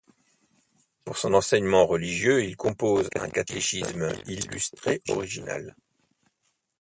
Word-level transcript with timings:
Pour 1.05 1.15
son 1.19 1.35
enseignement 1.35 1.85
religieux, 1.85 2.43
il 2.43 2.55
compose 2.57 3.07
un 3.15 3.29
catéchisme 3.29 4.11
illustré 4.25 4.99
original. 5.09 5.75